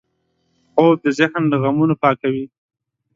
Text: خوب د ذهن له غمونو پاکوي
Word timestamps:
خوب 0.73 0.95
د 1.03 1.05
ذهن 1.17 1.43
له 1.51 1.57
غمونو 1.63 1.95
پاکوي 2.01 2.45